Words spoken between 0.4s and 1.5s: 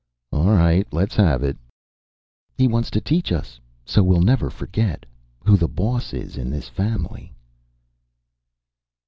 right, let's have